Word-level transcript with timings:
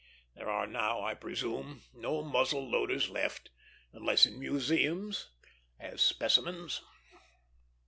There 0.35 0.49
are 0.49 0.65
now, 0.65 1.03
I 1.03 1.13
presume, 1.13 1.83
no 1.93 2.23
muzzle 2.23 2.67
loaders 2.67 3.09
left; 3.11 3.51
unless 3.93 4.25
in 4.25 4.39
museums, 4.39 5.29
as 5.79 6.01
specimens. 6.01 6.81